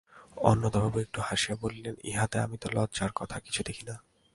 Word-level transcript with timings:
অন্নদাবাবু 0.37 0.97
একটু 0.99 1.19
হাসিয়া 1.21 1.55
বলিলেন, 1.61 1.95
ইহাতে 2.03 2.37
আমি 2.39 2.57
তো 2.57 2.67
লজ্জার 2.73 3.11
কথা 3.15 3.37
কিছু 3.39 3.61
দেখি 3.65 3.83
না। 3.85 3.95